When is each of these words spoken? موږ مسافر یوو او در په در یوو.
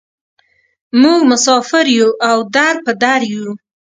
موږ 1.01 1.19
مسافر 1.31 1.85
یوو 1.99 2.17
او 2.29 2.37
در 2.55 2.75
په 2.85 2.91
در 3.01 3.21
یوو. 3.31 3.51